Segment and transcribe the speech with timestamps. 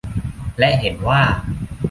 [0.59, 1.21] และเห็นว่า